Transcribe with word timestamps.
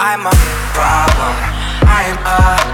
I'm 0.00 0.24
a 0.24 0.30
problem. 0.78 1.34
I 1.82 2.04
am 2.06 2.18
a, 2.22 2.67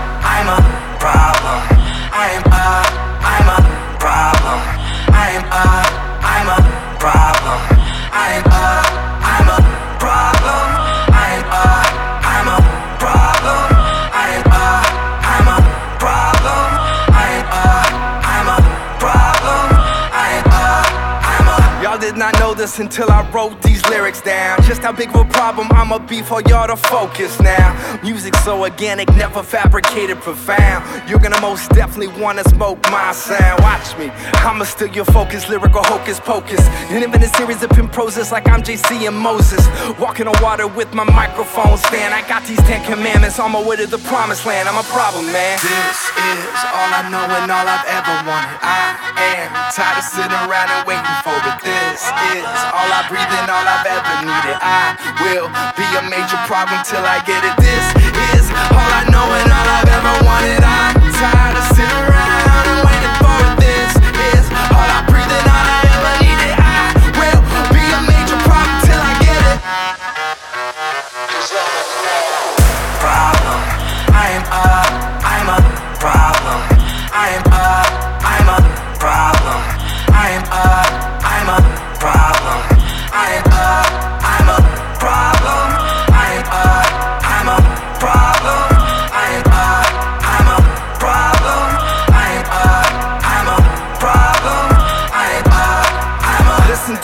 did 22.04 22.18
not 22.18 22.38
know 22.38 22.52
this 22.52 22.80
until 22.80 23.10
I 23.10 23.26
wrote 23.30 23.62
these 23.62 23.82
lyrics 23.88 24.20
down. 24.20 24.60
Just 24.64 24.82
how 24.82 24.92
big 24.92 25.08
of 25.08 25.16
a 25.16 25.24
problem 25.24 25.68
I'ma 25.70 25.98
be 25.98 26.20
for 26.20 26.42
y'all 26.42 26.66
to 26.66 26.76
focus 26.76 27.40
now. 27.40 27.66
Music 28.02 28.36
so 28.44 28.60
organic, 28.60 29.08
never 29.16 29.42
fabricated, 29.42 30.18
profound. 30.20 30.84
You're 31.08 31.18
gonna 31.18 31.40
most 31.40 31.70
definitely 31.70 32.12
wanna 32.20 32.44
smoke 32.44 32.78
my 32.90 33.12
sound. 33.12 33.62
Watch 33.62 33.96
me, 33.96 34.10
I'ma 34.44 34.64
steal 34.64 34.88
your 34.88 35.06
focus, 35.06 35.48
lyrical 35.48 35.82
hocus 35.82 36.20
pocus. 36.20 36.60
And 36.90 37.02
even 37.02 37.22
a 37.22 37.28
series 37.38 37.62
of 37.62 37.70
proses 37.90 38.30
like 38.30 38.48
I'm 38.48 38.62
JC 38.62 39.06
and 39.06 39.16
Moses. 39.16 39.64
Walking 39.98 40.28
on 40.28 40.34
water 40.42 40.66
with 40.66 40.92
my 40.92 41.04
microphone 41.04 41.78
stand. 41.78 42.12
I 42.12 42.26
got 42.28 42.44
these 42.44 42.60
Ten 42.68 42.84
Commandments 42.84 43.38
on 43.38 43.52
my 43.52 43.62
way 43.62 43.76
to 43.76 43.86
the 43.86 44.02
promised 44.10 44.44
land. 44.44 44.68
I'm 44.68 44.76
a 44.76 44.88
problem, 44.92 45.24
man. 45.32 45.58
This 45.62 45.98
is 46.10 46.62
all 46.68 46.90
I 47.00 47.08
know 47.08 47.24
and 47.38 47.50
all 47.50 47.66
I've 47.66 47.86
ever 47.88 48.14
wanted. 48.28 48.58
I 48.60 48.92
am 49.40 49.43
tired 49.72 49.98
of 49.98 50.04
sitting 50.04 50.40
around 50.44 50.68
and 50.68 50.84
waiting 50.84 51.18
for 51.24 51.32
it. 51.32 51.56
This 51.64 52.04
is 52.36 52.44
all 52.74 52.90
I 52.90 53.06
breathe 53.08 53.32
and 53.40 53.48
all 53.48 53.64
I've 53.64 53.86
ever 53.88 54.14
needed. 54.26 54.58
I 54.60 54.98
will 55.24 55.48
be 55.78 55.86
a 55.96 56.02
major 56.10 56.40
problem 56.44 56.82
till 56.84 57.04
I 57.04 57.22
get 57.24 57.40
it. 57.40 57.56
This 57.56 58.03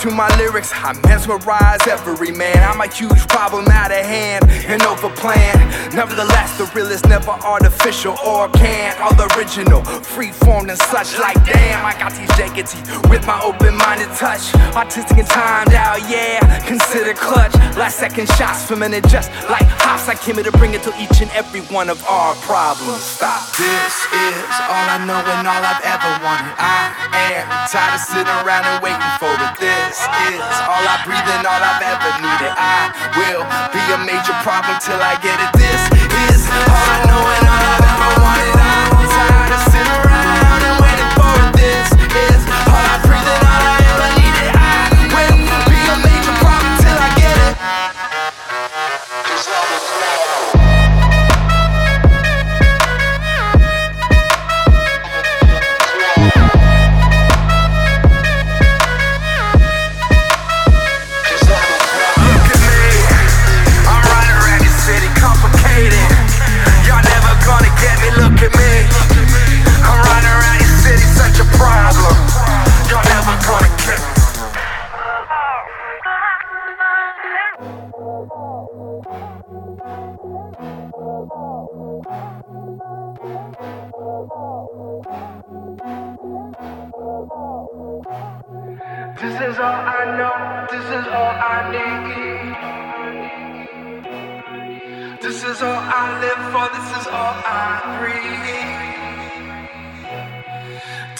to 0.01 0.11
my 0.11 0.34
lyrics, 0.39 0.73
I 0.73 0.95
mesmerize 1.06 1.87
every 1.87 2.33
man. 2.33 2.56
I'm 2.56 2.81
a 2.81 2.89
huge 2.89 3.29
problem 3.29 3.69
out 3.69 3.91
of 3.91 4.01
hand 4.01 4.48
and 4.48 4.81
over 4.83 5.11
plan. 5.11 5.59
Nevertheless, 5.95 6.56
the 6.56 6.65
real 6.75 6.87
is 6.87 7.05
never 7.05 7.33
artificial 7.33 8.17
or 8.25 8.48
canned. 8.48 8.98
All 8.98 9.12
original, 9.37 9.84
free 9.84 10.33
formed 10.33 10.71
and 10.71 10.78
such. 10.78 11.19
Like 11.19 11.37
damn, 11.45 11.84
I 11.84 11.93
got 11.98 12.12
these 12.12 12.33
jackets 12.39 12.75
with 13.11 13.27
my 13.27 13.43
open 13.43 13.77
minded 13.77 14.09
touch. 14.17 14.55
Artistic 14.75 15.19
and 15.19 15.28
timed 15.28 15.75
out, 15.75 16.01
yeah. 16.09 16.20
Last 17.81 17.97
second 17.97 18.29
shots 18.37 18.69
for 18.69 18.77
minute, 18.77 19.09
just 19.09 19.33
like 19.49 19.65
hops. 19.81 20.05
I 20.05 20.13
came 20.13 20.37
here 20.37 20.45
to 20.45 20.53
bring 20.53 20.77
it 20.77 20.85
to 20.85 20.93
each 21.01 21.25
and 21.25 21.33
every 21.33 21.65
one 21.73 21.89
of 21.89 21.97
our 22.05 22.37
problems. 22.45 23.01
Stop. 23.01 23.41
This 23.57 23.97
is 24.13 24.53
all 24.69 24.85
I 24.85 25.01
know 25.09 25.17
and 25.17 25.49
all 25.49 25.65
I've 25.65 25.81
ever 25.81 26.13
wanted. 26.21 26.53
I 26.61 26.93
am 27.33 27.49
tired 27.73 27.97
of 27.97 28.05
sitting 28.05 28.37
around 28.45 28.69
and 28.69 28.85
waiting 28.85 29.13
for 29.17 29.33
it. 29.33 29.53
This 29.57 29.97
is 29.97 30.45
all 30.69 30.85
I 30.85 31.01
breathe 31.09 31.25
and 31.25 31.49
all 31.49 31.57
I've 31.57 31.81
ever 31.81 32.11
needed. 32.21 32.53
I 32.53 32.93
will 33.17 33.49
be 33.73 33.81
a 33.81 33.99
major 34.05 34.37
problem 34.45 34.77
till 34.85 35.01
I 35.01 35.17
get 35.25 35.41
it. 35.41 35.49
This 35.57 35.81
is 36.37 36.53
all 36.53 36.85
I 36.85 36.99
know 37.09 37.40
This 89.20 89.36
is 89.36 89.58
all 89.60 89.84
I 89.84 90.16
know, 90.16 90.32
this 90.72 90.81
is 90.81 91.04
all 91.12 91.36
I 91.36 91.69
need. 91.69 92.56
This 95.20 95.44
is 95.44 95.60
all 95.60 95.76
I 95.76 96.25
live 96.25 96.41
for, 96.48 96.64
this 96.72 96.88
is 96.97 97.04
all 97.04 97.36
I 97.44 98.00
breathe. 98.00 98.81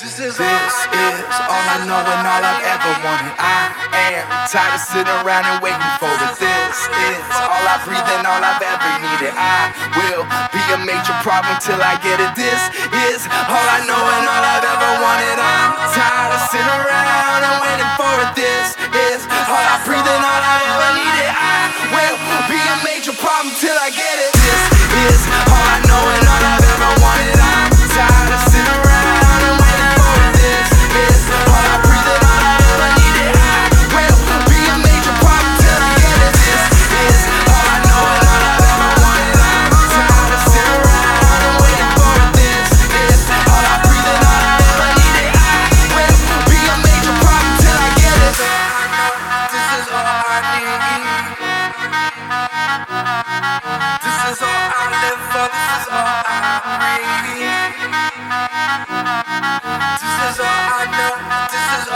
This 0.01 0.17
is 0.17 0.41
all 0.41 0.49
I 0.49 0.81
is 1.13 1.45
all 1.45 1.61
I 1.61 1.85
know 1.85 2.01
and 2.01 2.25
all 2.25 2.41
I've 2.41 2.65
ever 2.73 2.93
wanted. 3.05 3.37
I 3.37 3.69
am 3.93 4.25
tired 4.49 4.81
of 4.81 4.85
sitting 4.89 5.21
around 5.21 5.45
and 5.45 5.61
waiting 5.61 5.93
for 6.01 6.09
it. 6.09 6.41
This 6.41 6.89
is 6.89 7.21
all 7.37 7.69
I 7.69 7.85
breathe 7.85 8.09
and 8.17 8.25
all 8.25 8.41
I've 8.41 8.65
ever 8.65 8.93
needed. 8.97 9.37
I 9.37 9.77
will 9.93 10.25
be 10.57 10.63
a 10.73 10.81
major 10.89 11.13
problem 11.21 11.53
till 11.61 11.77
I 11.77 12.01
get 12.01 12.17
it. 12.17 12.33
This 12.33 12.65
is 13.13 13.29
all 13.29 13.67
I 13.77 13.85
know 13.85 14.01
and 14.01 14.25
all 14.25 14.45
I've 14.57 14.65
ever 14.65 15.05
wanted. 15.05 15.30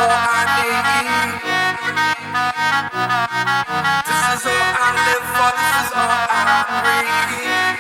This 0.04 0.12
is 4.34 4.44
all 4.46 4.74
I 4.76 4.90
live 5.00 5.26
for, 5.32 5.50
this 5.56 5.76
is 5.80 5.92
all 5.96 6.04
I 6.04 6.60
breathe. 6.84 7.73